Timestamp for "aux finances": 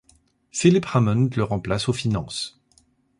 1.87-2.59